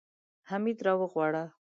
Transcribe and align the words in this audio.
حميد 0.49 0.77
راوغواړه. 0.85 1.43